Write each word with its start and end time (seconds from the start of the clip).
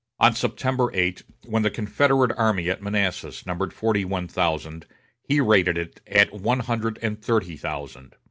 On 0.19 0.33
September 0.33 0.89
8, 0.95 1.21
when 1.45 1.61
the 1.61 1.69
Confederate 1.69 2.31
army 2.35 2.71
at 2.71 2.81
Manassas 2.81 3.45
numbered 3.45 3.71
forty 3.71 4.03
one 4.03 4.27
thousand, 4.27 4.87
he 5.27 5.39
rated 5.39 5.77
it 5.77 6.01
at 6.07 6.33
one 6.33 6.61
hundred 6.61 6.97
and 7.03 7.21
thirty 7.21 7.55
thousand. 7.55 8.15